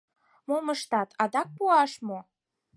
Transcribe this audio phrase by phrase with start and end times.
[0.47, 2.19] —Мом ыштат: адак пуаш мо?